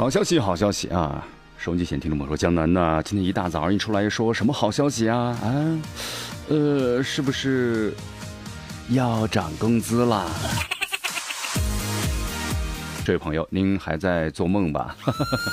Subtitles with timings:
[0.00, 1.22] 好消息，好消息啊！
[1.58, 5.36] 收音机前听众朋友说，江南呐，今天一大早一出来说什么好消息啊？
[5.42, 5.78] 啊，
[6.48, 7.92] 呃，是不是
[8.88, 10.24] 要涨工资啦？
[13.04, 14.96] 这位朋友，您还在做梦吧？
[15.00, 15.52] 哈哈哈哈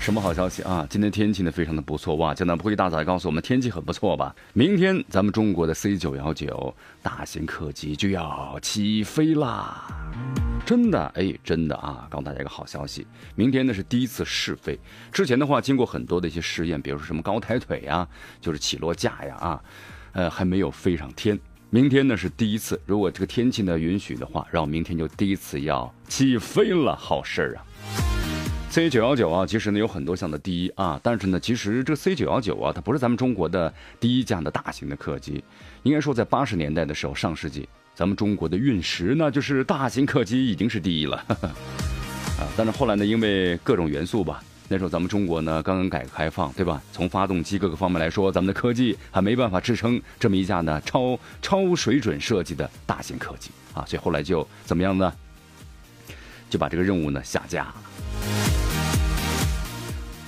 [0.00, 0.86] 什么好消息啊？
[0.88, 2.34] 今天天气呢非常的不错哇！
[2.34, 4.34] 江南不会一大早告诉我们天气很不错吧？
[4.52, 9.86] 明天咱们中国的 C 九幺九大型客机就要起飞啦！
[10.64, 12.06] 真的哎，真的啊！
[12.10, 14.78] 告诉大家一个好消息，明天呢是第一次试飞。
[15.10, 18.06] 之前的话，经过很多的一些试验，比如说什么高抬腿呀，
[18.40, 19.62] 就是起落架呀啊，
[20.12, 21.38] 呃，还没有飞上天。
[21.70, 27.64] 明天呢是第一次，如果这个天气呢允许的话，让我明天就第一次要起飞了，好事儿啊
[28.72, 33.70] ！C 九幺九啊，其实呢有很多项的第一啊，但是呢，其实这 C 九幺九啊，它不是咱们中国的
[34.00, 35.44] 第一架的大型的客机，
[35.82, 37.68] 应该说在八十年代的时候，上世纪。
[37.94, 41.18] 咱们中国的运十呢，就是大型客机已经是第一了，
[42.40, 46.80] 啊，但是后来呢，因为各种元素吧，那时候咱们中国呢刚刚改革开放，对吧？
[46.92, 55.12] 从发动机各个方面来说，咱们的科技还没办法支撑这么一架呢超超水准设计的大型客机啊，所以后来就怎么样呢？
[56.48, 57.74] 就把这个任务呢下架了，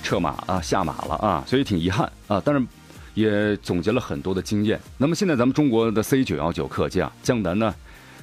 [0.05, 2.63] 撤马啊，下马了啊，所以挺遗憾啊，但是。
[3.15, 4.77] 也总结了很多的经验。
[4.97, 7.73] 那么现在咱们中国的 C 九幺九客机啊，江南呢，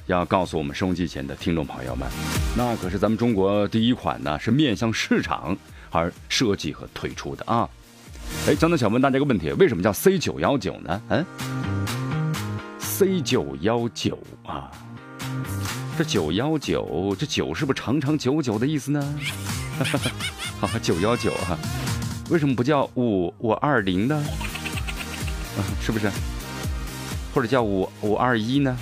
[0.05, 2.07] 要告诉我们收音机前的听众朋友们，
[2.55, 5.57] 那可是咱们中国第一款呢，是面向市场
[5.89, 7.67] 而设计和推出的啊。
[8.47, 11.01] 哎，江南想问大家一个问题：为什么叫 C 九幺九呢？
[11.09, 11.25] 嗯
[12.77, 14.69] ，C 九幺九啊，
[15.97, 19.19] 这九幺九，这九是不是长长久久的意思呢？
[20.63, 21.59] 哈哈，九幺九哈，
[22.29, 24.23] 为什么不叫五五二零呢？
[25.81, 26.09] 是不是？
[27.33, 28.77] 或者叫五五二一呢？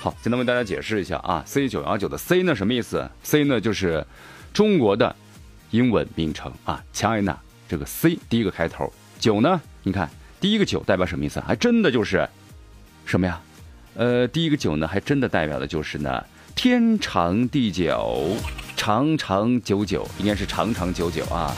[0.00, 4.06] 好，简单为大家解释一下啊，C 九幺九的 C 呢什么意思？C 呢就是
[4.52, 5.16] 中国的
[5.72, 7.36] 英文名称啊，China
[7.68, 10.08] 这个 C 第一个开头，九呢，你看
[10.40, 11.40] 第一个九代表什么意思？
[11.40, 12.28] 还真的就是
[13.04, 13.40] 什么呀？
[13.94, 16.24] 呃，第一个九呢，还真的代表的就是呢，
[16.54, 18.36] 天长地久，
[18.80, 21.54] 长长久久，应该是长长久久啊。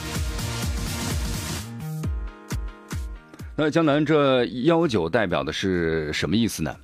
[3.55, 6.75] 那江南这幺九代表的是什么意思呢？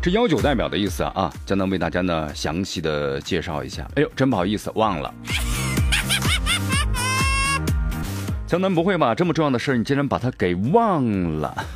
[0.00, 3.84] 这幺九代表的意思啊啊，江南为大家呢详细的介绍一下。
[3.96, 5.12] 哎呦，真不好意思，忘了。
[8.46, 9.16] 江南不会吧？
[9.16, 11.04] 这么重要的事儿，你竟然把它给忘
[11.40, 11.66] 了？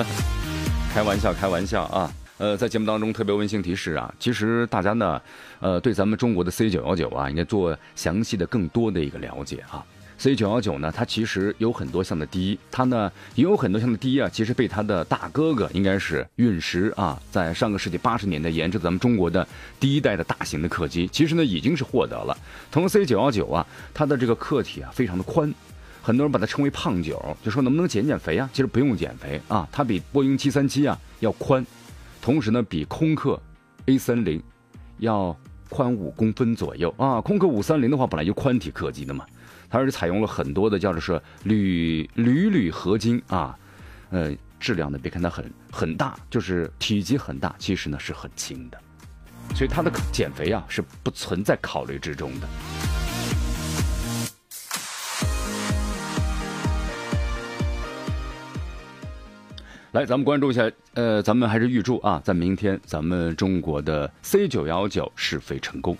[0.94, 2.10] 开玩笑，开玩笑啊！
[2.38, 5.20] 呃，在节目当中特别温馨提示啊，其实大家呢，
[5.58, 9.84] 呃，对咱们中国的 C 九幺九啊，应该做详细的更多的一个了解啊。
[10.18, 19.46] C 九幺九呢，它其实有很多项的第一，它呢也有很多项的第一啊，其实被它的大哥哥应该是运十啊，在上个世纪八十年代研制咱们中国的
[19.80, 22.36] 第一代的大型的客机，其实呢已经是获得了。
[22.70, 25.52] 同 C 九幺九啊，它的这个客体啊非常的宽，
[26.02, 28.48] 很多人把它称为胖九，就说能不能减减肥啊？
[28.52, 31.64] 其实不用减肥啊，它比波音七三七啊要宽，
[32.20, 33.40] 同时呢比空客
[33.86, 34.42] A 三零
[34.98, 35.36] 要
[35.68, 37.20] 宽五公分左右啊。
[37.20, 39.24] 空客五三零的话本来就宽体客机的嘛。
[39.70, 43.54] 它是采用了很多的叫做是铝铝铝合金啊，
[44.08, 48.80] 呃，质量呢别看它很很大，就是体积很大，其实呢是很轻的，
[49.54, 52.48] 所以它的减肥啊是不存在考虑之中的。
[59.98, 65.96] 来，咱们关注一下，呃，咱们还是预祝啊，在明天咱们中国的 C 九幺九试飞成功。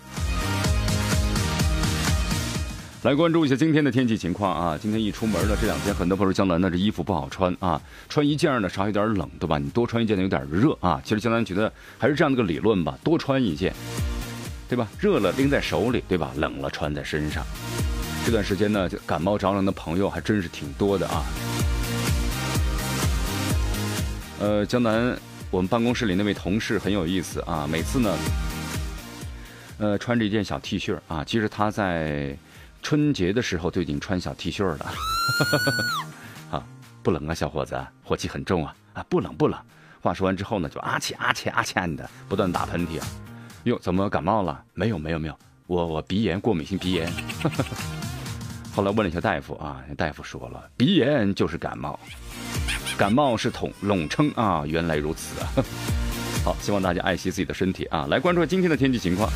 [3.03, 4.79] 来关注一下今天的天气情况啊！
[4.81, 9.59] 今天一出门呢，这两天很多朋友江南呢这衣服不好穿啊，穿一件呢稍有点冷，对吧？
[9.59, 11.03] 你多穿一件呢有点热啊。
[11.05, 13.75] 其实江南觉得还是这样的个理论吧，多穿一件，
[14.69, 14.87] 对吧？
[15.01, 16.31] 热了拎在手里，对吧？
[16.37, 17.45] 冷了穿在身上。
[18.25, 21.25] 这段时间呢，就感冒着凉的朋友还真是挺多的啊。
[24.41, 25.17] 呃，江南
[25.51, 28.17] 我们办公室里那位同事很有意思啊，每次呢，
[29.79, 32.37] 呃，穿着一件小 T 恤啊，其实他在。
[32.81, 34.87] 春节的时候就已经穿小 T 恤了，
[36.53, 36.65] 啊，
[37.03, 39.59] 不冷啊，小伙子，火气很重啊，啊，不冷不冷。
[40.01, 43.07] 话说完之后呢，就啊切啊切啊切的，不断打喷嚏啊。
[43.65, 44.63] 哟，怎么感冒了？
[44.75, 45.37] 没有，没有，没有，
[45.67, 47.13] 我我鼻炎，过敏性鼻炎。
[48.73, 51.99] 后来问了一下大夫啊，大夫说了，鼻炎就是感冒，
[52.99, 54.65] 感冒是统拢称啊。
[54.67, 55.49] 原来如此啊。
[56.45, 58.07] 好，希望大家爱惜自己的身体啊。
[58.11, 59.31] 来关注今天的天气情况。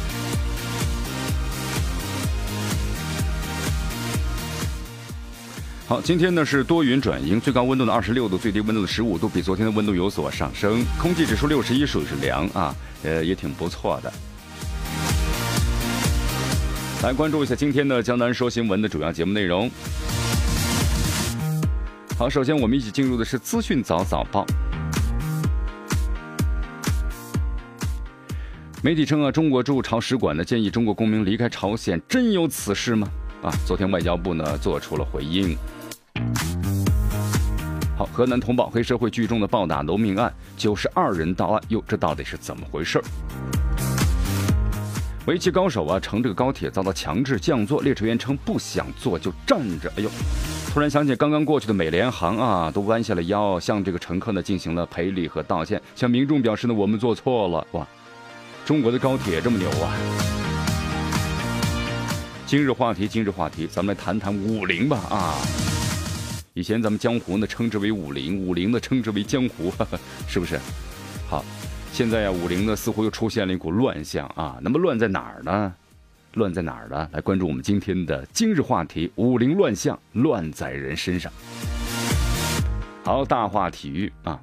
[5.86, 10.84] 好，今天呢是多云转阴，最高温度呢二十六度，最低温度的十五度，比昨天的温度有所上升。
[10.98, 14.12] 空气指数六十一，属于是凉啊，呃，也挺不错的。
[17.02, 19.70] 来关注一下今天的江南说新闻的主要节目内容。
[22.22, 24.46] 好，首先我们一起进入的是资讯早早报。
[28.80, 33.08] 媒体称啊，中国驻朝使馆呢建议中国公民离开朝鲜，真有此事吗？
[33.42, 35.58] 啊，昨天外交部呢做出了回应。
[37.98, 41.60] 好，河南通报黑社会聚众的暴打农民案，九十二人到案。
[41.70, 43.02] 哟，这到底是怎么回事
[45.26, 49.92] 围棋高手啊，乘这个高铁遭到强制降座，列车员称不想坐就站着。
[49.96, 50.10] 哎呦，
[50.72, 57.66] 突然想起刚刚过去的美联航啊，都弯下了腰，向这个乘客呢进行了赔礼和道歉，向民众表示呢我们做错了。
[57.72, 57.86] 哇，
[58.64, 59.92] 中国的高铁这么牛啊！
[62.46, 65.34] 今日话题，今日话题，咱们来谈谈武林吧啊。
[66.54, 69.70] 以前咱们江湖呢称之为武林，武林呢称之为江湖，
[70.26, 70.58] 是不是？
[71.28, 71.44] 好，
[71.92, 74.56] 现在呀武林呢似乎又出现了一股乱象啊。
[74.62, 75.74] 那么乱在哪儿呢？
[76.34, 77.08] 乱在哪儿呢？
[77.12, 81.30] 来关注我们今天的今日话题：武林乱象，乱在人身上。
[83.04, 84.40] 好，大话体育啊。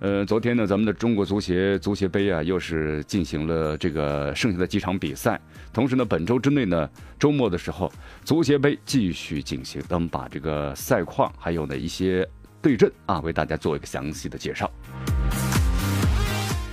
[0.00, 5.40] 呃，昨天呢，咱们的中国足协足协杯啊，又是进行了这个剩下的几场比赛。
[5.72, 7.92] 同时呢，本周之内呢，周末的时候，
[8.24, 9.80] 足协杯继续进行。
[9.88, 12.28] 咱们把这个赛况还有呢一些
[12.60, 14.70] 对阵啊，为大家做一个详细的介绍。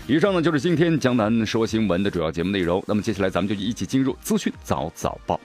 [0.09, 2.83] 以上呢就是今天江南说新闻的主要节目内容。
[2.87, 5.39] 那么接下来咱们就一起进入资讯早早报。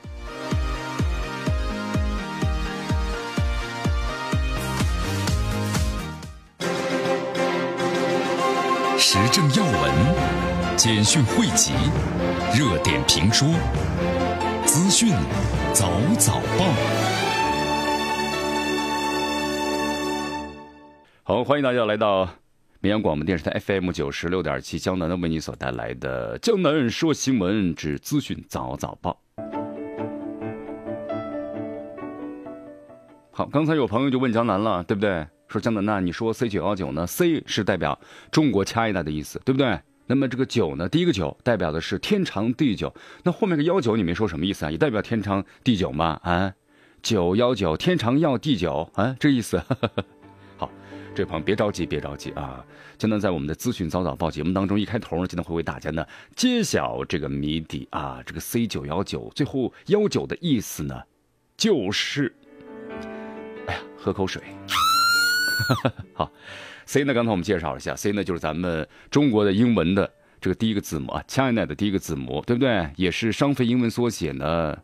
[8.96, 11.74] 时政要闻、简讯汇集、
[12.56, 13.46] 热点评说、
[14.64, 15.12] 资讯
[15.74, 16.64] 早早报。
[21.22, 22.26] 好，欢迎大家来到
[22.84, 29.18] 绵阳广播电视台 FM 九十六点七江南的为你所带来的《江南说新闻之资讯早早报》。
[33.32, 35.26] 好，刚才有朋友就问江南了，对不对？
[35.48, 37.98] 说江南呐，你说 C 九幺九呢？C 是代表
[38.30, 39.80] 中国 China 的意思，对不对？
[40.06, 42.94] 那么这个九呢，第一个九代表的是天长地久。
[43.22, 44.70] 那后面个幺九你没说什么意思啊？
[44.70, 46.20] 也代表天长地久吗？
[46.22, 46.52] 啊，
[47.00, 49.62] 九幺九天长要地久啊，这意思。
[51.14, 52.64] 这朋友别着急，别着急啊。
[52.98, 58.20] 江南在我们的资讯早早报节目当中，一开头呢，今天会为大家呢揭晓这个谜底啊。
[58.26, 61.00] 这个 C 九幺九最后幺九的意思呢，
[61.56, 62.34] 就是，
[63.68, 64.42] 哎呀，喝口水。
[66.14, 66.32] 好
[66.84, 67.14] ，C 呢？
[67.14, 72.90] 刚才我们介绍了一下，C 呢就是咱们中国的英文的这个第一个字母啊，China 的第一个字母，对不对？
[72.96, 74.76] 也是商飞英文缩写呢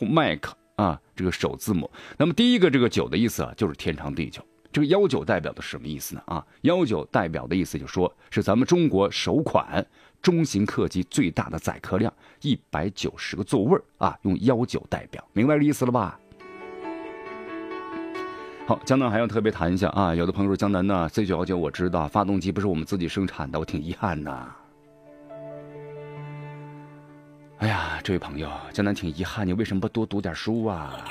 [0.00, 0.46] ，Mac
[0.76, 1.90] 啊，这个首字母。
[2.16, 4.42] 那么第一个这个九的意思啊，就是天长地久。
[4.70, 6.22] 这个幺九代表的是什么意思呢？
[6.26, 9.84] 啊，幺九代表的意思就说是咱们中国首款
[10.20, 16.20] 中型客机最大的载客量，一百九十个座位啊，用幺九代表，明白这意思了吧？
[18.66, 24.54] 好，江南还要特别谈一下啊，有的朋友说江南呢，C 九幺九我知道，发动机不是我们自己生产的，我挺遗憾呐。
[27.56, 31.02] 哎呀，这位朋友，江南挺遗憾，你为什么不多读点书啊？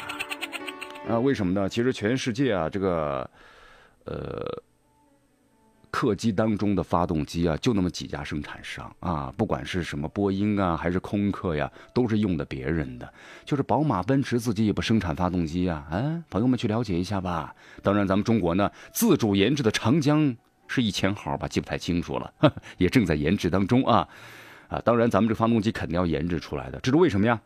[1.09, 1.67] 啊，为什么呢？
[1.67, 3.27] 其实全世界啊，这个，
[4.07, 4.63] 呃。
[5.89, 13.11] 客机当中的发动机啊，就那么几家生产商啊，不管是什么波音啊，还是空客呀，都是用的别人的。
[13.45, 17.55] 就是宝马、奔驰自己也不生产发动机啊，啊，朋友们去了解一下吧。
[17.81, 20.35] 当然，咱们中国呢，自主研制的长江
[20.67, 22.31] 是一千号吧，记不太清楚了，
[22.77, 24.07] 也正在研制当中啊。
[24.67, 27.41] 啊，当然，咱们这发动机肯定要研制出来的，这是为什么呀？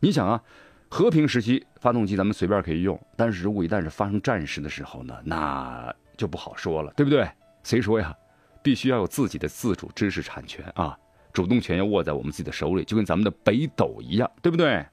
[0.00, 0.42] 你想啊，
[0.88, 7.28] 和平时期发动机咱们随便可以用，但是如果一旦是发生战事的时候呢，那就不好说了，对不对？
[7.62, 8.14] 谁说呀？
[8.62, 10.96] 必须要有自己的自主知识产权啊，
[11.32, 14.84] 主动权要握在我们自己的手里，就跟咱们的北斗一样，对不对？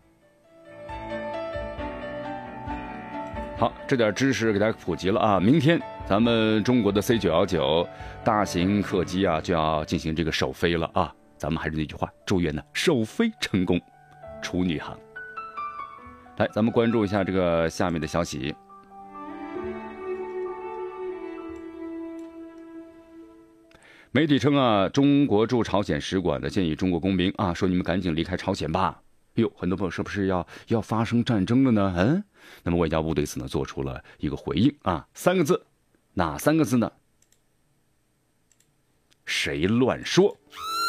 [3.57, 5.39] 好，这点知识给大家普及了啊！
[5.39, 7.87] 明天咱们中国的 C 九幺九
[8.23, 11.13] 大型客机啊就要进行这个首飞了啊！
[11.37, 13.79] 咱们还是那句话，祝愿呢首飞成功，
[14.41, 14.97] 处女航。
[16.37, 18.55] 来，咱们关注一下这个下面的消息。
[24.11, 29.01] 媒体称啊，中国驻朝鲜使馆呢建议中国公民啊，说你们赶紧离开朝鲜吧。
[29.35, 31.93] 哟，很多朋友是不是要要发生战争了呢？
[31.97, 32.23] 嗯，
[32.63, 35.65] 那么外交部对此呢做出了一个回应啊，三个字，
[36.13, 36.91] 哪三个字呢？
[39.25, 40.37] 谁乱说？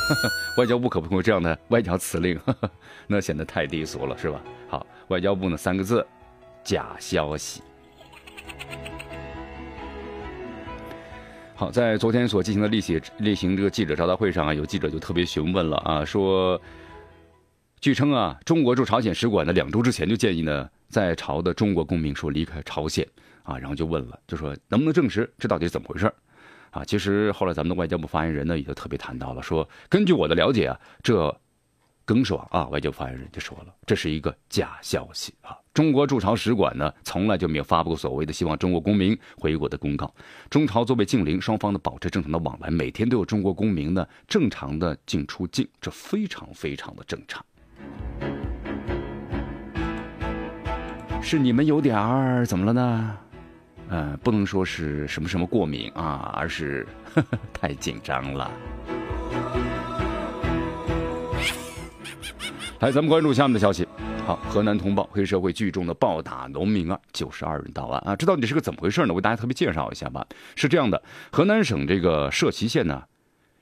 [0.58, 2.38] 外交部可不会有这样的外交辞令，
[3.06, 4.40] 那显得太低俗了，是吧？
[4.68, 6.06] 好，外交部呢三个字，
[6.62, 7.62] 假消息。
[11.56, 16.60] 好，在昨天所进行的例行例行这个记者招待会上啊，有记者就特别询问了啊，说，
[17.80, 23.06] 据称啊，中国驻朝鲜使馆呢两周之前就建议呢在朝的中国公民说离开朝鲜
[23.44, 26.12] 啊，然后就问了，就说能不能证实这到底是怎么回事
[26.74, 31.32] 啊，其实后来咱们的外交部发言人呢也就特别谈到了，说根据我的了解啊，这
[32.04, 35.56] 耿爽啊，外交发言人就说了，这是一个假消息啊。
[35.72, 40.12] 中国驻朝使馆呢从来就没有发布过所谓的希望中国公民回国的公告。
[40.50, 47.44] 中朝作为近邻，双方呢保持正常的往来，每天都有中国公民呢正常的进出境，这非常非常的正常。
[51.22, 53.18] 是你们有点儿怎么了呢？
[53.88, 58.50] 呃，不能说是什么什么过敏啊，而是呵呵 太紧张了。
[62.80, 63.86] 来，咱们关注下面的消息。
[64.26, 68.16] 好，河南通报黑社会聚众的暴打农民案，九十二人到案啊！
[68.16, 69.08] 这到底是个怎么回事呢？
[69.10, 70.26] 我给大家特别介绍一下吧。
[70.56, 73.02] 是这样的，河南省这个社旗县呢，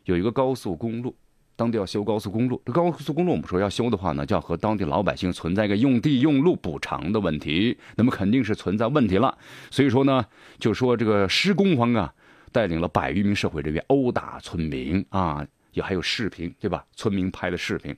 [0.05, 1.17] 有一个高速公路。
[1.55, 9.37] 当地要修高速公路，这高速公路我们说要修的话呢，就要和当地老百姓存在一个用地用路补偿的问题，那么肯定是存在问题了。
[9.71, 10.25] 所以说呢，
[10.59, 12.13] 就说这个施工方啊，
[12.51, 16.85] 带领了百余名社会人员殴打村民啊，也还有视频对吧？
[16.97, 17.95] 村民拍的视频，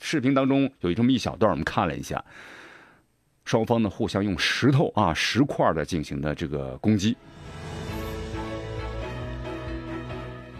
[0.00, 2.24] 视频当中有这么一小段，我们看了一下，
[3.44, 7.16] 双方呢互相用石头啊石块的进行的这个攻击。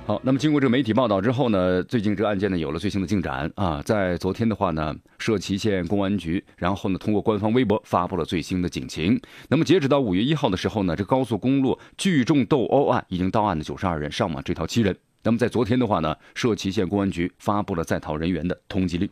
[0.06, 3.80] 好，那么经过这个媒体报道之后呢，最近这个案件呢有了最新的进展啊。
[3.80, 9.18] 在昨天的话呢，社旗县公安局，然后呢通过官方微博发布了最新的警情。
[9.48, 14.94] 那么截止到五月一号的时候呢，这高速公路聚众斗殴案已经到案的九十二人，上网追逃七人。
[15.22, 19.08] 那么在昨天的话呢，社旗县公安局发布了在逃人员的通缉令。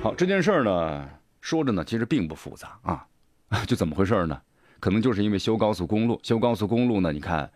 [0.00, 1.06] 好，这件事儿呢
[1.42, 3.06] 说着呢，其实并不复杂啊，
[3.68, 4.40] 就怎么回事呢？
[4.80, 7.50] 可能就是因为修高速公路，修高速公路呢，你看。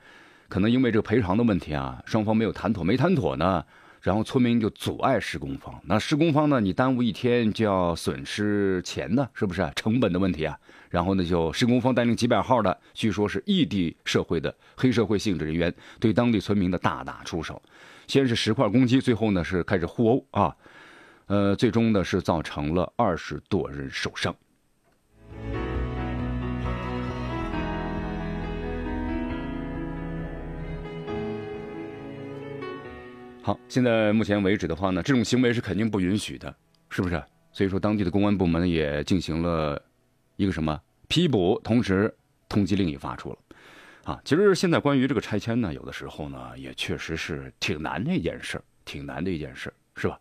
[0.49, 3.63] 可能因为这个赔偿的问题啊，双方没有谈妥，没谈妥呢，
[4.01, 5.79] 然后村民就阻碍施工方。
[5.85, 9.71] 那施工方呢，你耽误一天就要损失钱呢，是不是？
[9.77, 10.59] 成本的问题啊。
[10.89, 17.61] 然后呢，就施工方带领几百号的，据说是异地社会的黑社会性质人员，对当地村民的大打出手。
[18.07, 20.57] 先是石块攻击，最后呢是开始互殴啊，
[21.27, 24.35] 呃，最终呢是造成了二十多人受伤。
[33.49, 36.55] 好，现在目前为止的话呢，这种行为是肯定不允许的，
[36.91, 37.15] 是不是？
[37.51, 39.83] 所以说，当地的公安部门也进行了
[40.37, 40.79] 一个什么
[41.09, 42.15] 批捕，同时
[42.47, 43.39] 通缉令也发出了。
[44.05, 50.21] 啊，其实现在关于这个拆迁呢，有的时候呢，也确实是挺难的一件事，挺难的一件事，是吧？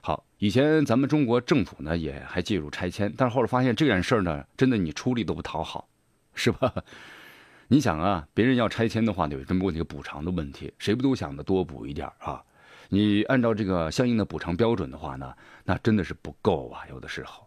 [0.00, 5.86] 好，以前咱们中国政府呢也还介入拆迁，但是后来发现这件事呢，真的你出力都不讨好，
[6.34, 6.72] 是吧？
[7.68, 12.42] 你想啊，别人要拆迁的话，有这么问题补偿的问题，谁不都想的多补一点啊？
[12.88, 17.46] 你按照这个相应的补偿标准的话呢，那真的是不够啊，有的时候，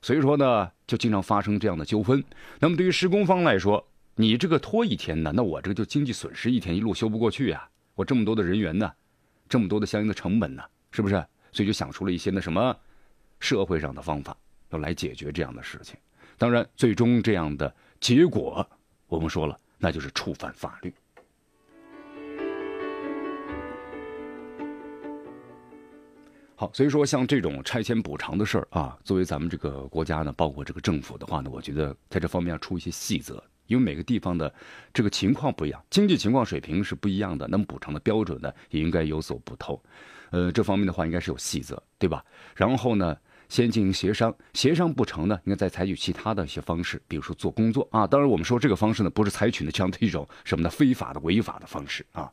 [0.00, 2.22] 所以说呢，就经常发生这样的纠纷。
[2.58, 3.86] 那么对于施工方来说，
[4.16, 7.68] 你这个拖一天呢，那我这个就经济损失一天，一路修不过去呀。
[7.94, 8.92] 我这么多的人员呢，
[9.48, 11.14] 这么多的相应的成本呢，是不是？
[11.52, 12.74] 所以就想出了一些那什么
[13.38, 14.36] 社会上的方法，
[14.70, 15.96] 要来解决这样的事情。
[16.38, 18.66] 当然，最终这样的结果，
[19.06, 20.92] 我们说了，那就是触犯法律。
[26.54, 34.52] 好，所以说像这种拆迁补偿的事儿啊，作为咱们这个国家呢，包括这个政府的话呢，我觉得在这方面要出一些细则，因为每个地方的
[34.92, 39.80] 这个情况不一样，经济情况水平是不一样的，那么补偿的标准呢也应该有所不同。
[40.30, 42.24] 呃，这方面的话应该是有细则，对吧？
[42.54, 43.16] 然后呢，
[43.48, 48.06] 先进行协商，协商不成呢，应该再采取其他的一些方式，比如说做工作啊。
[48.06, 52.32] 当然，我们说这个方式呢，不是采取的这样的一种什么呢非法的、违法的方式啊。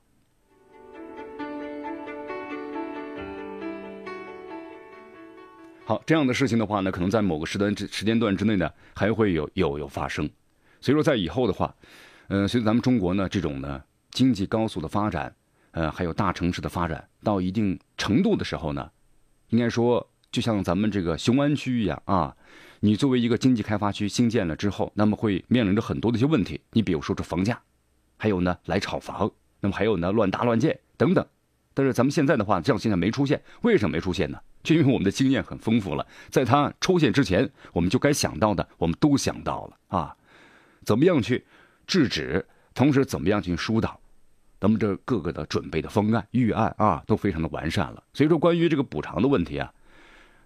[5.90, 10.30] 好，这样的事情的话呢，可能在某个时段时间段之内呢，还会有有有发生。
[10.80, 11.74] 所以说，在以后的话，
[12.28, 13.82] 嗯，随着咱们中国呢这种呢
[14.12, 15.36] 经济高速的发展，
[15.72, 18.88] 呃，还有大城市的发展到一定程度的时候呢，
[19.48, 22.38] 应该说，就像咱们这个雄安区一样啊，
[22.82, 26.62] 你作为一个经济开发区新建了之后，那么会面临着很多的一些问题。
[26.74, 27.60] 你比如说这房价，
[28.16, 31.26] 还有呢来炒房，那么还有呢乱搭乱建等等。
[31.74, 34.40] 但是咱们现在的话，这样现象没出现，为什么没出现呢？
[34.62, 40.16] 就因为我们的经验很丰富了，在它出现之前，我们就该想到的，我们都想到了啊，
[40.84, 41.46] 怎么样去
[41.88, 44.00] 制止，同时怎么样去疏导，
[44.60, 48.04] 咱们这各个的准备的方案、预案啊，都非常的完善了。
[48.14, 49.72] 所以说，关于这个补偿的问题啊，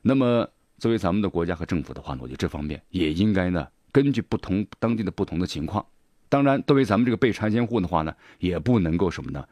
[0.02, 5.84] 那么作为咱们的国家和政府的话呢，我觉得这方面也应该呢，根据不同当地的不同的情况，
[6.30, 9.44] 当然，作为咱们这个被拆迁户的话呢，也不能够什么呢？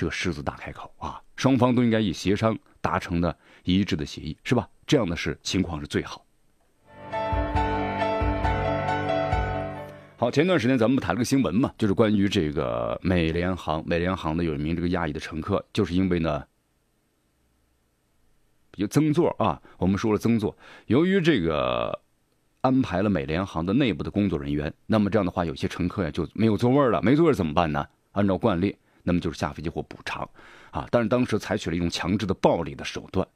[0.00, 4.66] 这个狮子大开口啊，双方都应该以协商达成的一致的协议，是吧？
[4.86, 6.24] 这样的是情况是最好。
[10.16, 16.44] 好，前段时间咱们不谈了个新闻嘛，就是关于这个美联航，美联航的有一名这个亚裔的乘客，就是因为呢，
[18.70, 22.00] 比如增座啊，我们说了增座，由于这个
[22.62, 27.86] 安排了美联航的内部的工作人员，那么这样的话，有些乘客呀就没有座位了，没座位怎么办呢？
[28.12, 28.74] 按照惯例。
[29.02, 30.28] 那么就是下飞机或补偿，
[30.70, 33.26] 啊，但是当时采取了一种强制的暴力的手段，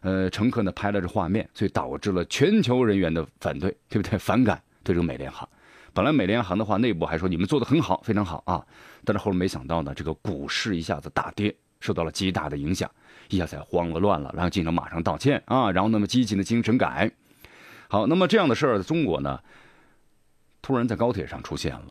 [0.00, 4.18] 呃，乘客呢拍了这画面，所以导致了全球人员的反对，对不对？
[4.18, 5.48] 反感对这个美联航。
[5.92, 8.66] 本来美联航的话内部还说你们做的很好，非常好啊，
[9.04, 12.90] 但是后来没想到呢，这个股市一下子大跌，受到了极大的影响，
[13.28, 17.10] 一下子慌了乱了，然后记者马上道歉啊，然后那么激情的精神改。
[17.88, 19.38] 好，那么这样的事儿，中国呢，
[20.60, 21.86] 突然在高铁上出现了，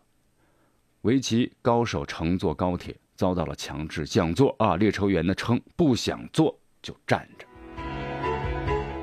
[1.03, 2.93] 围棋高手乘坐高铁。
[3.15, 4.75] 遭到了强制降座啊！
[4.75, 7.45] 列车员呢称不想坐就站着。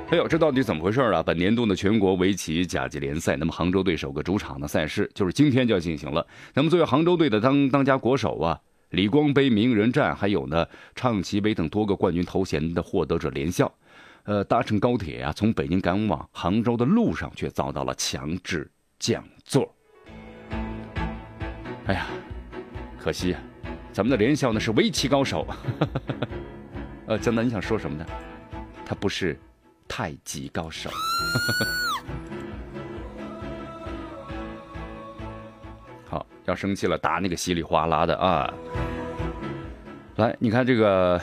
[0.09, 1.23] 哎呦，这到底怎么回事啊？
[1.23, 6.27] 本年度的全国围棋甲级联赛，那么杭州队首个主场的赛事就是今天就要进行了。
[6.53, 13.73] 那么作为杭州队的当当家国手啊，李光杯、名人战，还有呢唱棋杯等多个冠军头衔的获得者联校，
[14.23, 19.73] 呃，搭乘高铁啊从北京赶往杭州的路上却遭到了强制降座。
[21.85, 22.07] 哎呀，
[22.99, 23.41] 可惜啊！
[23.93, 25.45] 咱们的连笑呢是围棋高手，
[27.07, 28.05] 呃，江南你想说什么呢？
[28.85, 29.37] 他不是
[29.87, 30.89] 太极高手。
[36.09, 38.53] 好，要生气了，打那个稀里哗啦的啊！
[40.15, 41.21] 来，你看这个。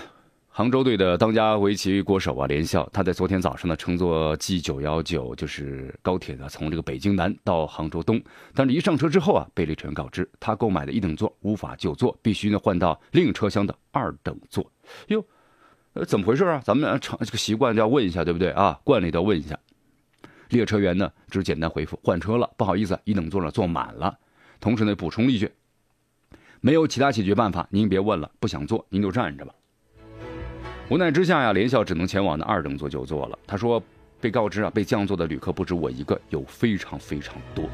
[0.59, 8.21] 杭州队的当家围棋国手啊，连笑，他在昨天早上呢乘坐 G 九幺九，就是高铁呢，从这个北京南到杭州东。
[8.57, 14.69] 但是，一上车之后啊，被列车员告知，他购买的一等座无法就座，必须呢换到另车厢的二等座。
[15.07, 15.25] 哟，
[15.93, 16.61] 呃，怎么回事啊？
[16.65, 18.81] 咱们常这个习惯要问一下，对不对啊？
[18.83, 19.57] 惯例要问一下。
[20.49, 24.19] 列车员呢只简单回复换车了，不好意思，一等座呢坐满了。
[24.59, 25.53] 同时呢补充一句，
[26.61, 29.55] 没有其他解决办法，您别问了，不想坐您就站着吧。
[30.91, 33.39] 无奈之下呀，连笑只能前往那二等座就座了。
[33.47, 33.83] 他说，
[34.23, 37.69] 被告知啊，被降座的旅客不止我一个，有非常非常多。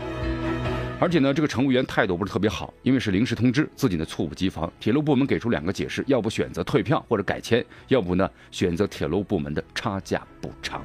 [0.99, 4.71] 而且呢，这个乘务员态度不是特别好，因为是临时通知，自己呢猝不及防。
[4.81, 10.83] 铁路部门给出两个解释：要不选择退票或者改签，要不呢选择铁路部门的差价补偿。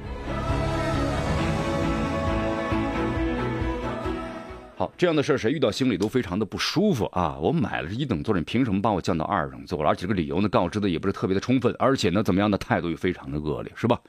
[4.80, 7.36] 好，这样的事儿谁遇到心里都非常的不舒服啊！
[7.38, 9.86] 我买了是一等座，你凭什么把我降到二等座？
[9.86, 14.00] 而且这个理由呢，告知的也不是特别的充分，而且呢，怎么样的态度也非常的恶劣，是吧？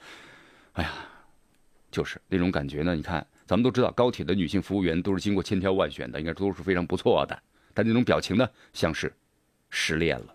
[0.72, 0.92] 哎呀，
[1.92, 2.96] 就是那种感觉呢。
[2.96, 7.38] 你看，咱们都知道，高铁的女性服务员都是经过千挑万选的，应该都是非常不错的。
[7.74, 9.14] 但那种表情呢，像是
[9.70, 10.28] 失恋了。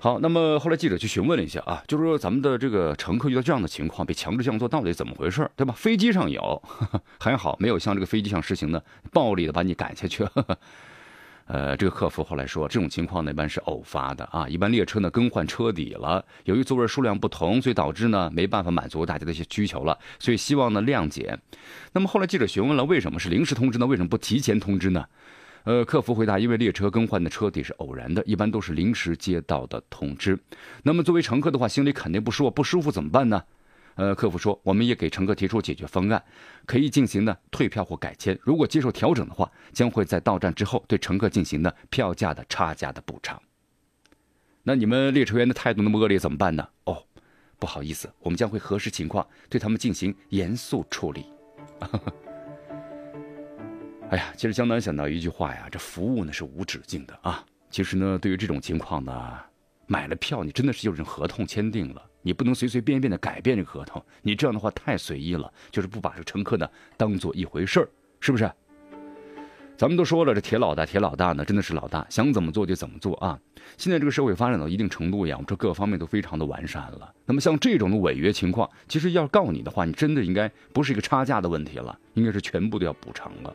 [0.00, 5.74] 好，那么后来记者去询问了一下啊，就是说咱们的这个乘客遇到这样的情况被强制降座，到底怎么回事，对吧？
[5.76, 6.62] 飞机上有，
[7.18, 8.82] 还好没有像这个飞机上实行的
[9.12, 10.24] 暴力的把你赶下去。
[11.46, 21.36] 呃，这个客服后来说，这种情况呢一般是偶发的啊，一般列车呢更换车底了，由于座位数量不同，所以导致呢没办法满足大家的一些需求了，所以希望呢谅解。
[21.92, 23.86] 那么后来记者询问了，为什么是临时通知呢？
[23.86, 25.04] 为什么不提前通知呢？
[25.68, 30.38] 呃，客服回答，因为列车更换的车底是偶然的，一般都是临时接到的通知。
[30.82, 33.44] 那么作为乘客的话，心里肯定不舒服，不舒服怎么办呢？
[33.96, 36.24] 呃，客服说，我们也给乘客提出解决方案，
[36.64, 38.38] 可以进行呢退票或改签。
[38.42, 43.38] 如果接受调整的话，将会在到站之后对乘客进行呢票价的差价的补偿。
[44.62, 46.66] 那你们列车员的态度那么恶劣怎么办呢？
[46.84, 47.04] 哦，
[47.58, 51.26] 不好意思，我们将会核实情况，对他们进行严肃处理。
[54.10, 57.44] 哎呀，其实江南想到一句话呀，这服务呢是无止境的啊。
[57.70, 59.38] 其实呢，对于这种情况呢，
[59.86, 64.02] 买了票你真的是就是合同签订了，你不能随随便便的改变这个合同。
[64.22, 66.66] 你这样的话太随意了，就是不把这个乘客呢
[66.96, 68.50] 当做一回事儿，是不是？
[69.76, 73.38] 咱们都说了，这铁老大，铁老大呢真的是老大，想怎么做就怎么做啊。
[73.76, 77.12] 现在这个社会发展到一定程度呀，我们说各方面都非常的完善了。
[77.26, 83.54] 那么像这种的违约情况，其实要告你的话，你真的应该不是一个差价的问题了，应该是全部都要补偿了。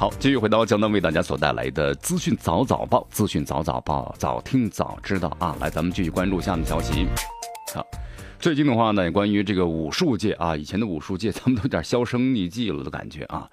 [0.00, 5.54] 好，继续回到江南为大家所带来的资讯早早报，资讯早早报，早听早知道啊！
[5.60, 7.06] 来，咱们继续关注下面消息。
[7.74, 7.86] 好，
[8.38, 13.46] 最近的话呢，关于这个武术界啊，以前的武术界，咱们都有点销声匿迹了的感觉啊。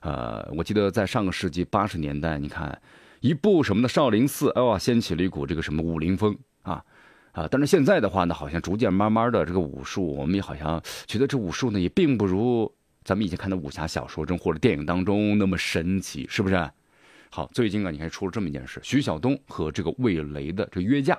[0.00, 2.78] 呃，我记得在上个世纪八十年代，你看
[3.20, 6.84] 一部什么的少林寺，哦，掀起了一股这个什么武林风啊
[7.32, 7.48] 啊！
[7.50, 12.70] 但是现在的话呢，好像逐渐慢慢的这个武术，我们也好像觉得这武术呢，也并不如。
[13.08, 16.70] 咱们以前看的武侠小说中或者电影当中那么神奇，是不是？
[17.30, 21.18] 好，最近啊，你看出了这么一件事：徐晓东和这个魏雷的这约架，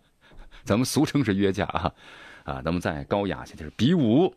[0.64, 1.92] 咱们俗称是约架啊
[2.44, 2.62] 啊。
[2.64, 4.34] 那么在高雅些就是比武，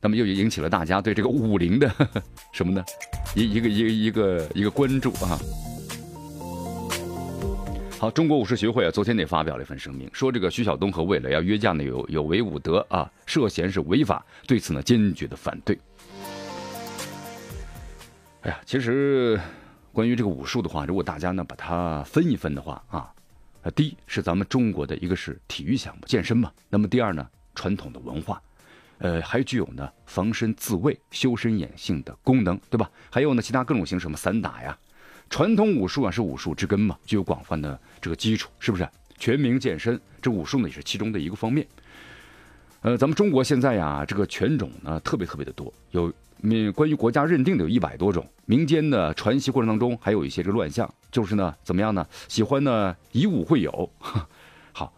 [0.00, 1.88] 那么又引起了大家对这个武林的
[2.52, 2.84] 什么呢？
[3.36, 5.38] 一一个一个一个一个关注啊。
[8.00, 15.78] 好，中国武术协会啊，昨天也发表了一份声明，说这个徐晓东和魏雷要约架呢，有有违武德啊，涉嫌是违法，对此呢坚决的反对。
[18.42, 19.38] 哎呀，其实
[19.92, 23.12] 关于这个武术的话，如果大家呢把它分一分的话啊，
[23.74, 26.50] 第一是咱们中国的一个是体育项目，健身嘛。
[26.70, 28.40] 那么第二呢，传统的文化，
[28.96, 32.90] 呃，还具有呢防身自卫、修身养性的功能，对吧？
[33.10, 34.78] 还有呢其他各种形式，什么散打呀，
[35.28, 38.88] 传统武术啊是武术之根嘛，具有广泛的这个基础，是不是？
[39.18, 41.66] 全民健身，这武术呢也是其中的一个方面。
[42.80, 46.10] 呃，咱们中国现在呀，这个拳种呢特别特别的多，有。
[46.42, 52.06] 嗯关于国家认定的有一百多种，民间的传习过程当中还有一些这个乱象，就是呢怎么样呢？
[52.28, 53.90] 喜欢呢以武会友，
[54.72, 54.92] 好，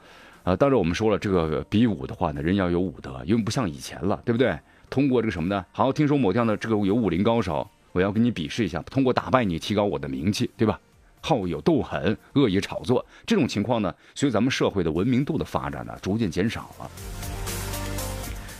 [0.44, 4.56] 呃，当然我们说了这个比武的话呢，人要有武德，因为不像以前了，对不对？
[4.88, 5.64] 通过这个什么呢？
[5.72, 10.78] 好，听说某地方的这个有武林高手，我要跟你比试一下，通过打败你提高我的名气，对吧？
[11.20, 16.90] 好有斗狠，恶意炒作，这种情况呢，随着咱们社会的文明度的发展呢，逐渐减少了。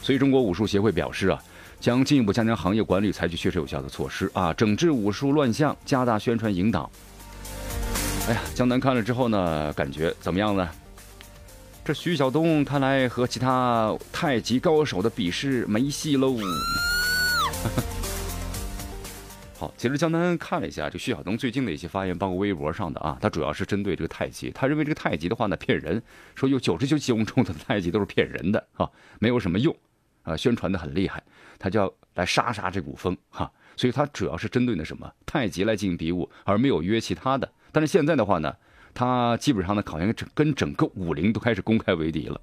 [0.01, 1.41] 所以中国武术协会表示啊。
[1.83, 6.89] 将进一步加强行业管理，采取确实有效的措施啊，整治武术乱象，加大宣传引导。
[8.29, 10.71] 哎呀，江南看了之后呢，感觉怎么样呢？
[11.85, 16.37] 这徐晓东看来和其他太极高手的比试没戏喽。
[19.59, 26.01] 好，其实江南看了一下这徐晓东最近的一些发言，包括微博上的啊，他主要是针对这个太极，他认为这个太极的话呢骗人，
[26.37, 29.77] 说有九十九种中的太极都是骗人的啊，没有什么用
[30.23, 31.23] 啊，宣传的很厉害。
[31.59, 37.49] 他就要来杀杀这股风哈，所以他主要是针对那什么太极来进行比武，而没有约其他的。
[37.71, 38.53] 但是现在的话呢，
[38.93, 42.41] 他基本上呢，好像整跟整个武林都开始公开为敌了。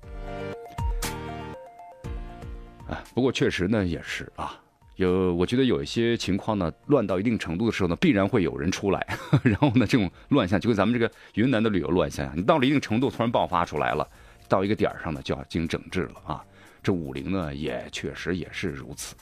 [2.87, 4.57] 啊，不过确实呢也是啊，
[4.95, 9.05] 有我觉得有一些情况呢，乱到一定程度的时候呢，必然会有人出来，
[9.43, 14.07] 然后呢，这种乱象就跟咱们这个云南的旅游乱象，你到了一定程度突然爆发出来了，
[14.47, 16.43] 到一个点儿上呢，就要进行整治了啊。
[16.81, 19.15] 这武林呢，也确实也是如此。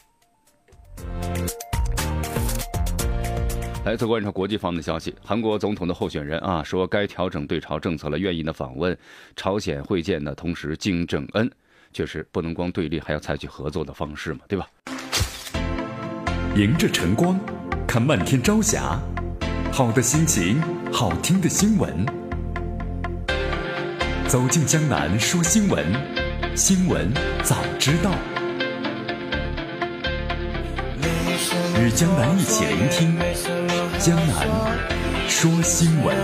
[3.85, 8.97] 来自观察国际方的消息，韩国总统的候选人啊说，该调整对朝政策了，愿意呢访问
[9.35, 11.49] 朝鲜会见呢，同时金正恩，
[11.93, 14.67] 确实不能光对立，还要采取合作的方式嘛，对吧？
[16.55, 17.39] 迎着晨光，
[17.87, 18.99] 看漫天朝霞，
[19.71, 22.05] 好的心情，好听的新闻，
[24.27, 26.16] 走进江南说新闻。
[26.57, 28.09] 新闻早知道，
[31.79, 33.15] 与江南一起聆听
[33.99, 36.17] 江南说新闻。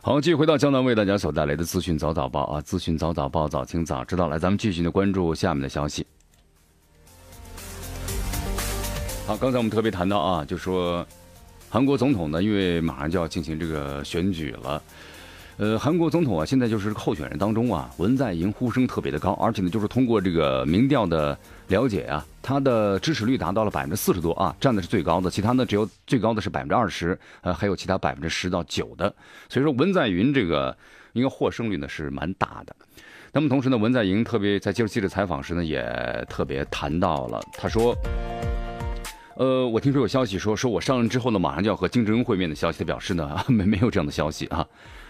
[0.00, 4.28] 好，继续回到江南为大家所带来的资讯早早报啊，资讯早早报，早听早知道。
[4.28, 6.06] 来，咱们继续的关注下面的消息。
[9.26, 11.06] 好，刚才我们特别谈到啊，就说。
[11.72, 14.82] 韩国总统呢，因为马上就要进行这个选举了，
[15.56, 29.14] 呃，韩国总统啊，现在就是候选人当中啊，文在寅呼声特别的高，而且呢，就是通过这个民调的了解啊，他的支持率达到了百分之四十多啊，占的是最高的，其他呢只有最高的是百分之二十，呃，还有其他百分之十到九的，
[29.48, 30.76] 所以说文在寅这个
[31.12, 32.74] 应该获胜率呢是蛮大的。
[33.32, 35.80] 那么同时呢，文在寅特别在接受记者采访时呢，也
[36.28, 37.94] 特别谈到了，他说。
[39.36, 42.80] 呃，我听说有消息说，说我上任之后呢，马上就要和金正恩会面的消息。
[42.80, 44.66] 他表示呢， 没没有这样的消息啊。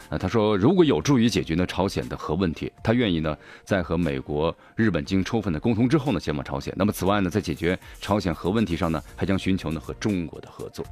[0.09, 6.73] 啊，他说如果有助于解决呢朝鲜的核问题，他愿意呢在和美国、日本经充分的沟通之后呢前往朝鲜。
[6.77, 10.85] 那么此外呢，在解决朝鲜核问题上呢，还将寻求呢和中国的合作。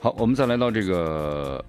[0.00, 1.62] 好，我们再来到这个。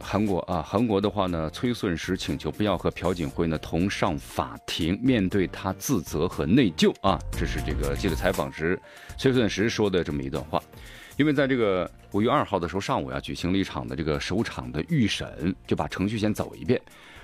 [0.00, 8.80] 韩国啊，韩国的话呢，崔顺实请求不要和朴槿惠呢同上法庭，面对他自责和内疚啊，这是这个记者采访时
[9.16, 10.62] 崔顺实说的这么一段话。
[11.16, 16.80] 因为在这个五月二号的时候上午呀，举行了一场的这个首场的预审，就把程序先走一遍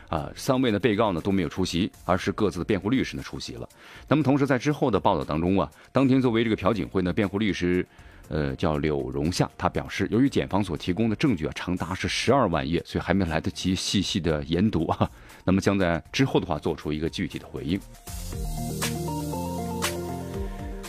[0.09, 0.29] 啊。
[0.35, 3.69] 三位的被告呢都没有出席，而是各自的辩护律师呢出席了。
[4.09, 7.87] 那么同时在之后的报道当中啊，当天作为这个朴槿惠呢辩护律师。
[8.29, 15.11] 呃，叫柳荣夏，他表示，由于检方所提供的证据啊，长达是十二万页，所以还没来得及细细的研读啊。
[15.45, 17.79] 那么将在之后的话做出一个具体的回应。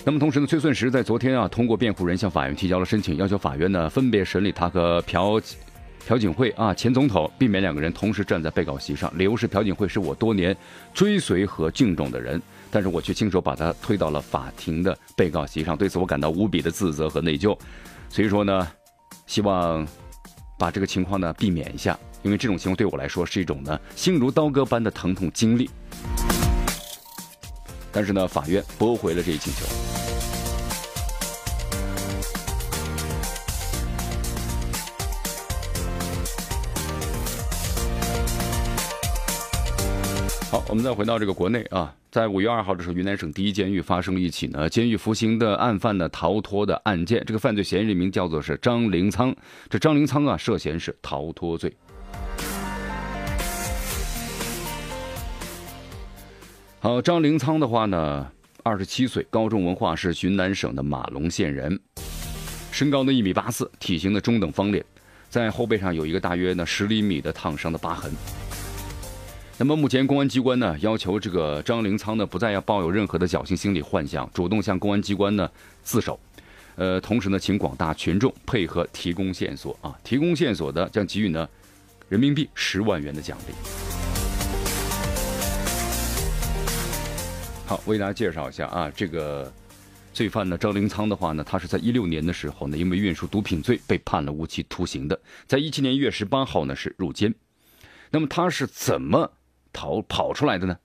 [0.06, 5.42] 那么同时呢，崔顺实在昨天啊，通过辩护人向法院提交了申请，要求法院呢分别审理他和朴
[6.08, 9.12] 朴槿惠啊前总统，避免两个人同时站在被告席上。
[9.18, 10.56] 理由是朴槿惠是我多年
[10.94, 12.40] 追随和敬重的人。
[12.76, 17.58] 但是我却亲手把他推到了法庭的被告席上，对此我感到无比的自责和内疚。
[18.10, 18.68] 所以说呢，
[19.28, 19.88] 希望
[20.60, 25.70] 把这个情况呢避免一下，因为这种情况对我来说是一种呢心如刀割般的疼痛经历。
[27.94, 30.05] 但是呢，法院驳回了这一请求。
[40.68, 47.24] 我们再回到这个国内啊，在五月二号的时候，云南省第一监狱发生了一起呢监狱服刑的案犯呢逃脱的案件。
[47.26, 49.34] 这个犯罪嫌疑人名叫做是张灵仓，
[49.70, 51.72] 这张灵仓啊涉嫌是逃脱罪。
[56.80, 58.28] 好，张灵仓的话呢，
[58.64, 61.80] 二十七岁，高中文化，是云南省的马龙县人，
[62.72, 64.84] 身高呢一米八四，体型的中等方脸，
[65.30, 68.12] 在后背上有一个大约呢十厘米的烫伤的疤痕。
[69.58, 75.50] 那么目前公安机关呢要求这个张灵仓呢不再要抱有任何的侥幸心理幻想，主动向公安机关呢
[75.82, 76.20] 自首，
[76.76, 81.48] 呃，同时呢请广大群众配合提供线索啊，提供线索的将给予呢
[82.10, 83.54] 人民币十万元的奖励。
[87.66, 89.50] 好，为大家介绍一下啊，这个
[90.14, 97.34] 罪犯呢张灵仓的话呢，他是在一六年的时候呢因为运输毒品罪被判了无期徒刑的，在一七年一月十八号呢是入监，
[98.12, 99.32] 那么他是怎么？
[99.76, 100.78] 逃跑出来的呢？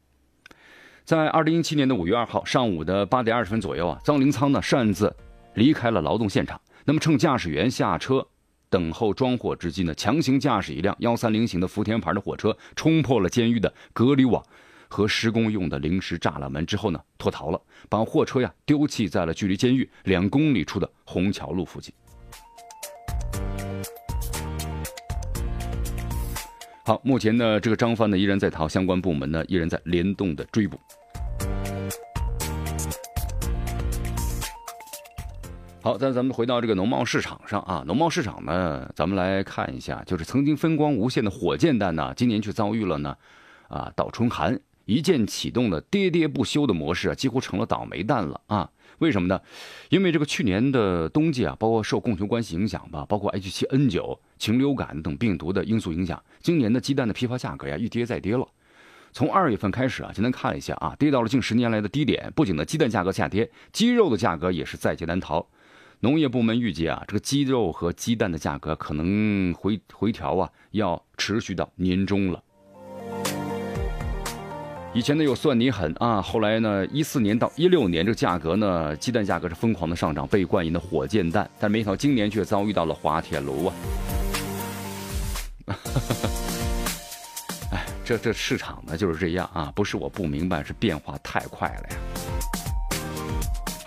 [1.05, 5.15] 在二零一七年的五月二号上午的八点二十分左右啊，张灵仓呢擅自
[5.55, 6.61] 离开了劳动现场。
[6.85, 8.27] 那么趁驾驶员下车
[8.69, 14.45] 等候装货之际呢，强行驾驶一辆幺三零型的福田牌的火车，冲破了监狱的隔离网
[14.89, 21.95] 和施工用的临时栅栏门之后呢，脱逃了，把货车呀丢弃在了距离监狱两公里处的虹桥路附近。
[26.83, 30.79] 好，目前呢，这个张帆呢依然在逃，相关部门呢依然在联动的追捕。
[35.83, 43.15] 好，那咱们回到这个农贸市场上啊，农贸市场呢，咱们来看一下，就是曾经风光无限的火箭弹呢，今年却遭遇了呢，
[43.69, 48.71] 啊，倒春寒，一键启动的喋喋不休的模式啊，几乎成了倒霉蛋了啊。
[49.01, 49.41] 为什么呢？
[49.89, 58.47] 因为这个去年的冬季啊，包括受供求关系影响吧，包括 H7N9、禽流感等病毒的因素影响，今年的鸡蛋的批发价格呀一跌再跌了。
[59.13, 62.33] 从二月份开始啊，今天看一下啊，跌到了近十年来的低点。
[62.37, 65.45] 不仅呢鸡蛋价格下跌，鸡肉的价格也是在劫难逃。
[66.01, 72.43] 农业部门预计啊，这个鸡肉和鸡蛋的价格可能回回调啊，要持续到年中了。
[74.93, 83.75] 以前呢有算你狠啊，后来呢一四年到一六年这个价格呢，鸡蛋价格是疯狂的上涨，被冠以的火箭蛋，但没想到今年却遭遇到了滑铁卢啊！
[87.71, 91.97] 哎，这这市场呢就是这样啊，不是我不明白，是变化太快了呀。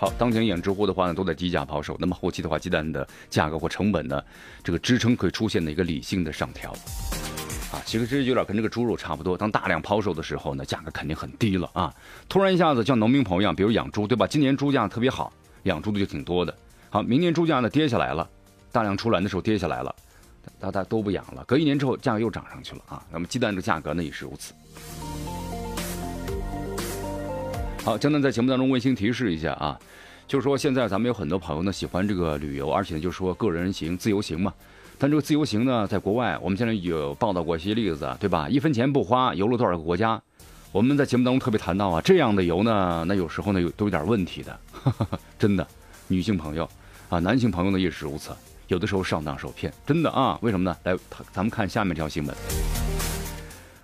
[0.00, 4.22] 好，当前养殖户的话呢都在低价抛售，那么后期的话，鸡蛋的价格或成本呢，
[4.62, 6.74] 这个支撑可以出现的一个理性的上调。
[7.74, 9.36] 啊，其实这有点跟这个猪肉差不多。
[9.36, 11.92] 当大量抛售的时候呢，价格肯定很低了啊。
[12.28, 14.28] 突然一下子像农民朋友一样，比如养猪，对吧？
[14.28, 15.32] 今年猪价特别好，
[15.64, 16.56] 养猪的就挺多的。
[16.88, 18.30] 好，明年猪价呢跌下来了，
[18.70, 19.92] 大量出栏的时候跌下来了，
[20.60, 21.42] 大家都不养了。
[21.48, 23.02] 隔一年之后，价格又涨上去了啊。
[23.10, 24.54] 那么鸡蛋的价格呢也是如此。
[27.84, 29.76] 好，江南在节目当中温馨提示一下啊，
[30.28, 34.54] 就是说现在咱们有很多朋友呢喜欢这个旅游，而且就是说个人行、自由行嘛。
[34.98, 38.48] 但这个自由行呢，在国外，我们现在有报道过一些例子，对吧？
[38.48, 40.20] 一分钱不花，游了多少个国家？
[40.72, 44.58] 我们在节目当中特别谈到啊，这样的游呢，那有时候呢有都有点问题的。
[45.38, 45.66] 真的，
[46.08, 46.68] 女性朋友
[47.08, 48.30] 啊，男性朋友呢也是如此，
[48.68, 50.76] 有的时候上当受骗，真的啊，为什么呢？
[50.84, 50.96] 来，
[51.32, 52.36] 咱们看下面这条新闻。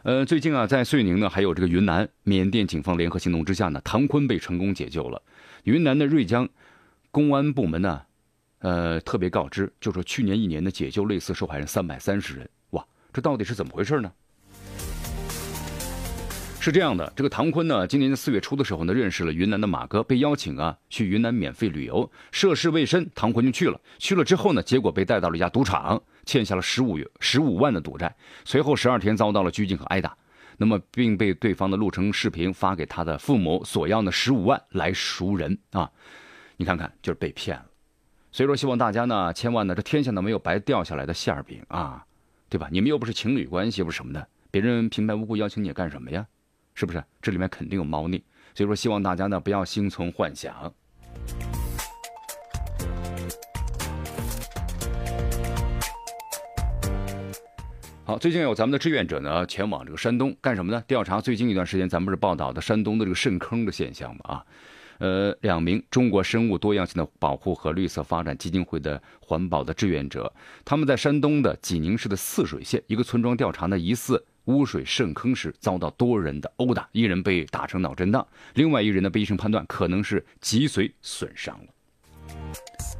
[0.02, 5.20] 呃，最近啊，在遂宁呢，还有这个云南，缅甸警方联合行动之下呢，唐坤被成功解救了。
[5.64, 6.48] 云南的瑞江
[7.10, 8.00] 公安部门呢，
[8.60, 14.12] 呃，特别告知，就说去年一年的解救类似受害人三百三十人，哇，这到底是怎么回事呢？
[16.60, 23.80] 是这样的，这个唐坤呢，今年四月初的时候呢，认识了云南的马哥，被邀请啊去云南免费旅游，涉世未深，唐坤就去了。
[23.98, 30.14] 去了之后呢，结果被带到了一家赌场，欠下了十五十五万的赌债，随后十二天遭到了拘禁和挨打，
[30.58, 35.90] 那么并被对方的录成视频发给他的父母，索要呢十五万来赎人啊！
[36.58, 37.69] 你看看，就是被骗了。
[38.32, 42.04] 所以说，希望大家呢，千万呢，这天下呢没有白掉下来的馅儿饼啊，
[42.48, 42.68] 对吧？
[42.70, 46.24] 你们又不是情侣关系，又不是什么的，别人平白无故邀请你干什么呀？
[46.72, 47.02] 是不是？
[47.20, 48.22] 这里面肯定有猫腻，
[48.54, 50.72] 所以说希望大家呢不要心存幻想。
[58.04, 60.80] 好，最近有咱们的志愿者呢前往这个山东干什么呢？
[60.86, 64.20] 调查最近一段时间咱们不是报道的山东的这个渗坑的现象吗？
[64.22, 64.46] 啊，
[65.00, 70.32] 呃，两名中国生物多样性的保护和绿色发展基金会的环保的志愿者，
[70.64, 74.24] 他们在山东的济宁市的泗水县一个村庄调查呢疑似。
[74.46, 82.34] 污水渗坑时遭到多人的殴打，一人被打成脑震荡，另外一人呢被医生判断可能是脊髓损伤了。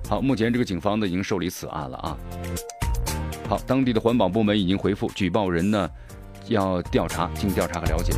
[0.09, 2.17] 好，目前这个警方呢已经受理此案了啊。
[3.49, 5.91] 好，当地的环保部门已经回复举报人呢
[6.47, 8.13] 要调查，进行调查和了解。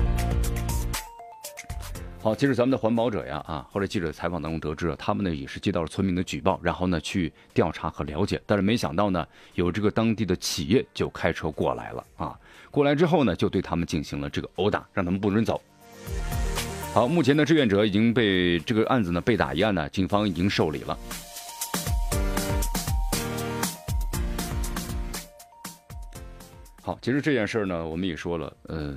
[2.23, 12.39] 好，其实咱们的环保者呀啊，后来记者采访当中得知，他们呢也是接到了村民的举报，然后呢去调查和了解，但是没想到呢有这个当地的企业就开车过来了啊。
[12.71, 15.61] 过来之后呢，就对他们进行了这个殴打，让他们不准走。
[16.95, 20.97] 好，目前的志愿者已经被这个案子呢被打一案呢，警方已经受理了。
[26.83, 28.97] 好，其实这件事儿呢，我们也说了，呃，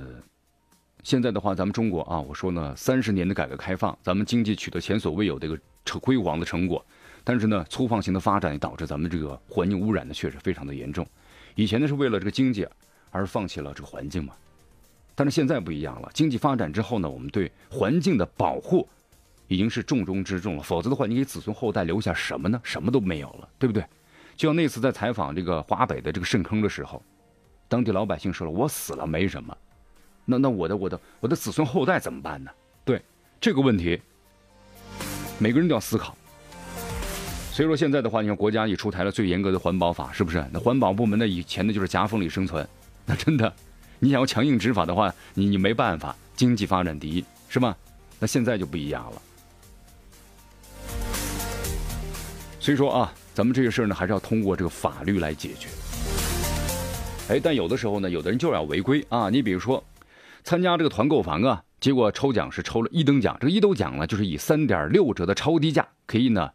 [1.06, 6.84] 现在的话，咱们中国啊，我说呢，三十年的改革开放，咱们经济取得前所未有的一个成辉煌的成果，
[7.22, 11.06] 但是呢，粗放型的发展也导致咱们这个环境污染呢，确实非常的严重。
[11.54, 12.66] 以前呢，是为了这个经济。
[13.12, 14.34] 而放弃了这个环境嘛？
[15.14, 18.86] 但是现在不一样了，经济发展之后呢，我们对环境的保护
[19.46, 20.62] 已经是重中之重了。
[20.62, 22.60] 否则的话，你给子孙后代留下什么呢？
[22.64, 23.82] 什么都没有了，对不对？
[24.36, 27.00] 就像那次在采访这个华北的这个渗坑的时候，
[27.68, 29.56] 当地老百姓说了：“我死了没什么，
[30.26, 32.50] 那那我的我的我的子孙后代怎么办呢？”
[32.84, 33.00] 对
[33.40, 33.98] 这个问题，
[35.38, 36.14] 每个人都要思考。
[37.52, 40.44] 所以说现在的话，你看国家也出台了最严格的环保法，是不是？
[40.52, 42.68] 那环保部门呢，以前呢就是夹缝里生存。
[43.06, 43.50] 那真的，
[43.98, 46.14] 你想要强硬执法的话，你你没办法。
[46.36, 47.74] 经济发展第一，是吧？
[48.18, 49.22] 那现在就不一样了。
[52.60, 55.68] 所以说啊，咱们这个事儿呢，还是要通过这个法律来解决。
[57.30, 59.30] 哎，但有的时候呢，有的人就是要违规啊。
[59.30, 59.82] 你比如说，
[60.46, 66.52] 参加这个团购房啊，结果抽奖是抽了一等奖，这个一等奖呢，就是以三点六折的超低价可以呢。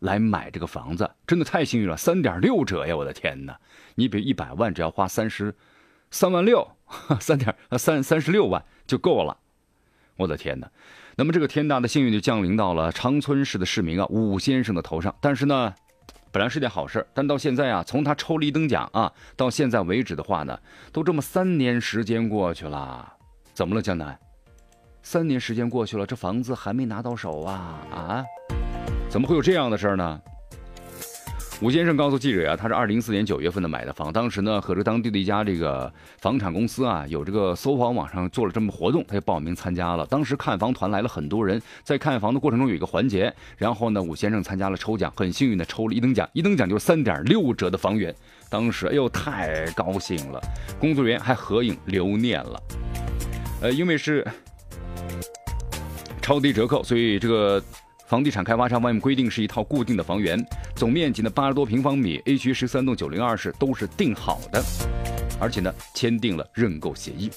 [0.00, 2.96] 来买这个房子，真的太幸运了，三点六折呀！
[2.96, 3.56] 我的天哪，
[3.94, 5.54] 你比一百万只要花三十，
[6.10, 6.72] 三万六，
[7.20, 9.38] 三点三三十六万就够了，
[10.16, 10.68] 我的天哪！
[11.14, 15.14] 那么这个天大的幸运就降临到了长春市的市民啊武先生的头上。
[15.20, 15.72] 但是呢，
[16.32, 20.58] 本来是件好事，但到现在啊，从他抽了一等奖啊，到现在为止的话呢，
[20.90, 23.12] 都这么三年时间过去了，
[23.52, 24.18] 怎么了，江南？
[25.02, 28.24] 三年时间过去了，这房子还没拿到手啊啊！
[29.10, 30.20] 怎么会有这样的事儿呢？
[31.62, 40.04] 吴先生告诉记者呀，他是二零一四年九月份的买的房，当时呢和这当地的一家这个房产公司啊有这个搜房网上做了这么活动，他就报名参加了。
[40.06, 48.12] 当时看房团来了很多人，在看房的过程中有一个环节，然后呢吴先生参加了抽奖，很幸运的抽了一等奖，一等奖就是三点六折的房源。
[48.50, 50.40] 当时哎呦太高兴了，
[50.80, 52.60] 工作人员还合影留念了。
[53.60, 54.26] 呃，因为是
[56.20, 57.62] 超低折扣，所以这个。
[58.12, 60.38] 房地产开发商外面规定是一套固定的房源，
[60.76, 64.62] 总面积呢八十多平方米，A 区十三栋九零二室都是定好的，
[65.40, 67.30] 而且呢签订了认购协议。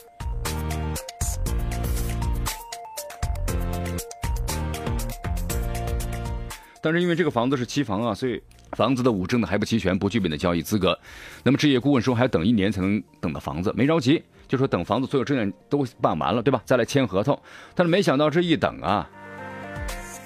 [6.82, 11.00] 但是因为这个房子是期房啊，所以房子的五证呢还不齐全，不具备的交易资格。
[11.42, 16.62] 那么置业顾问说还要等一年才能等到房子，没着急，就说等房子所有证件都办完了，对吧？
[16.66, 17.42] 再来签合同。
[17.74, 19.10] 但是没想到这一等啊。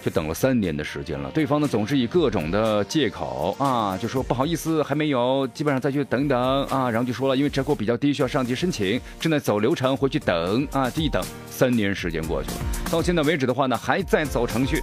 [0.03, 12.57] 就等了三年的时间了，对方呢总是以各种的借口啊，就说不好意思还没有，基本上再去等等啊，然后就说了，因为折扣比较低，需要上级申请，正在走流程，回去等啊，这一等三年时间过去了，
[12.89, 14.81] 到现在为止的话呢，还在走程序。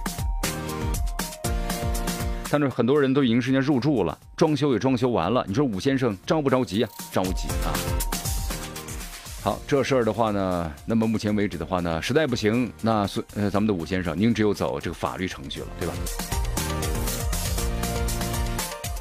[2.49, 5.43] 但是很多人都已经是人家入住了，装修也装修完了。
[5.47, 6.89] 你说武先生着不着急啊？
[7.11, 8.16] 着急啊！
[9.47, 15.93] 好，这事儿的话呢，那么目前为止的话呢，实在不行，那孙呃咱们的武先生，您只有走这个法律程序了，对吧？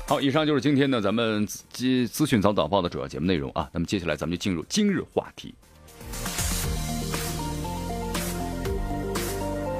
[0.06, 3.68] 好，以上就是今天呢咱们资资讯早早报的主要节目内容啊。
[3.72, 5.52] 那么接下来咱们就进入今日话题。